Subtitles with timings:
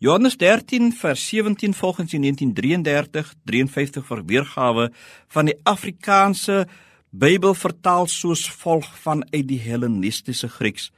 [0.00, 4.84] Johannes 13 vers 17 volgens die 1933 53 vir weergawe
[5.26, 6.68] van die Afrikaanse
[7.10, 10.92] Bybel vertaal soos volg vanuit die Hellenistiese Grieks: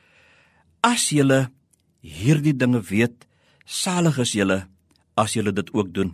[0.84, 1.48] As julle
[2.04, 3.24] hierdie dinge weet,
[3.64, 4.66] salig is julle
[5.16, 6.12] as julle dit ook doen.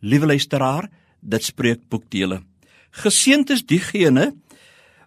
[0.00, 0.90] Liewe luisteraar,
[1.20, 2.42] dit spreek boekdele.
[2.90, 4.34] Geseënd is diegene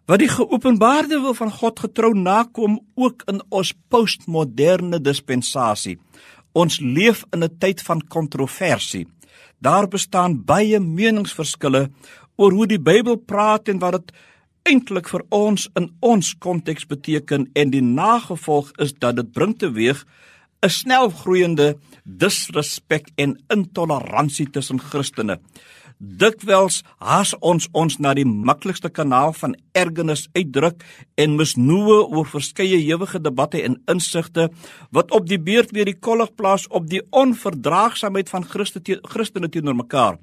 [0.10, 6.00] wat die geopenbaarde wil van God getrou nakom ook in ons postmoderne dispensasie.
[6.54, 9.08] Ons leef in 'n tyd van kontroversie.
[9.60, 11.90] Daar bestaan baie meningsverskille
[12.36, 14.12] oor hoe die Bybel praat en wat dit
[14.64, 20.06] eintlik vir ons in ons konteks beteken en die nagevolg is dat dit bring teweeg
[20.62, 25.40] 'n snelgroeiende disrespek en intoleransie tussen Christene.
[26.02, 30.82] Dikwels haas ons ons na die maklikste kanaal van ergernis uitdruk
[31.22, 34.48] en misnoë oor verskeie ewige debatte en insigte
[34.98, 39.50] wat op die beurt weer die kollig plaas op die onverdraagsaamheid van Christen te, Christene
[39.54, 40.18] teenoor mekaar.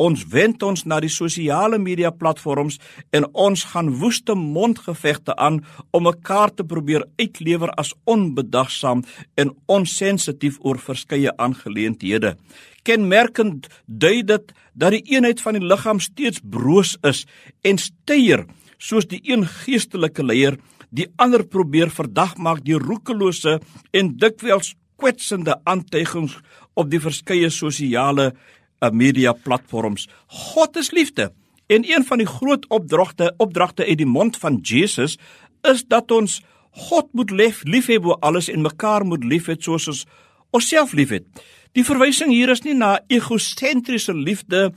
[0.00, 2.78] Ons wend ons na die sosiale media platforms
[3.16, 5.60] en ons gaan woeste mondgevegte aan
[5.92, 9.04] om mekaar te probeer uitlewer as onbedagsaam
[9.36, 12.36] en onsensitief oor verskeie aangeleenthede.
[12.82, 17.26] Kenmerkend dui dit dat die eenheid van die liggaam steeds broos is
[17.60, 18.46] en steier
[18.80, 20.56] soos die een geestelike leier
[20.90, 23.58] die ander probeer verdag maak deur roekelose
[23.92, 26.38] en dikwels kwetsende aantuigings
[26.80, 28.36] op die verskeie sosiale 'n
[28.88, 30.08] media platforms.
[30.26, 31.32] God is liefde.
[31.66, 35.18] En een van die groot opdragte opdragte uit die mond van Jesus
[35.62, 39.56] is dat ons God moet lief, lief hê bo alles en mekaar moet lief hê
[39.58, 40.04] soos ons
[40.50, 41.26] onsself liefhet.
[41.76, 44.70] Die verwysing hier is nie na egosentriese liefde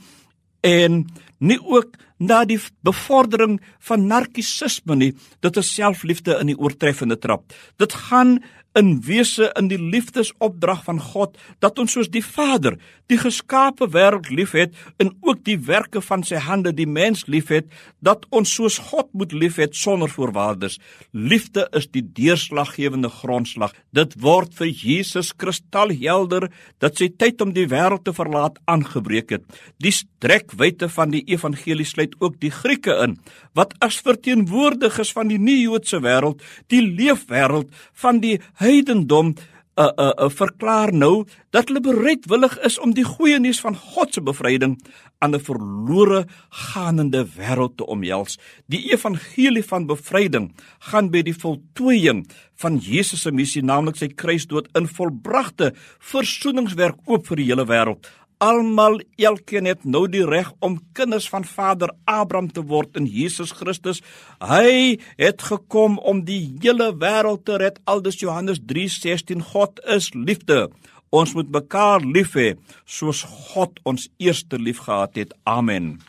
[0.62, 1.04] en
[1.44, 5.14] nie ook na die bevordering van narcissisme nie.
[5.44, 7.52] Dit is selfliefde in die oortreffende trap.
[7.82, 8.38] Dit gaan
[8.78, 12.80] in wese in die liefdesopdrag van God dat ons soos die Vader
[13.12, 17.70] die geskape wêreld liefhet en ook die werke van sy hande die mens liefhet
[18.06, 20.80] dat ons soos God moet liefhet sonder voorwaardes
[21.12, 26.50] liefde is die deurslaggewende grondslag dit word vir Jesus kristalhelder
[26.82, 31.88] dat sy tyd om die wêreld te verlaat aangebreek het die strekwyte van die evangelie
[31.88, 33.18] sluit ook die Grieke in
[33.58, 37.74] wat as verteenwoordigers van die nie-Joodse wêreld die leefwêreld
[38.06, 39.36] van die heidendom
[39.76, 44.14] uh, uh, uh, verklaar nou dat hulle bereidwillig is om die goeie nuus van God
[44.14, 44.78] se bevryding
[45.24, 48.38] aan 'n verlore gaanende wêreld te omhels.
[48.68, 54.68] Die evangelie van bevryding gaan by die voltooiing van Jesus se missie, naamlik sy kruisdood
[54.78, 58.08] in volbragte versoeningswerk oop vir die hele wêreld.
[58.44, 63.54] Almal elkeen het nou die reg om kinders van Vader Abraham te word in Jesus
[63.56, 64.02] Christus.
[64.44, 67.80] Hy het gekom om die hele wêreld te red.
[67.88, 70.68] Aldus Johannes 3:16 God is liefde.
[71.10, 72.56] Ons moet mekaar lief hê
[72.86, 73.24] soos
[73.54, 75.32] God ons eerste lief gehad het.
[75.44, 76.02] Amen.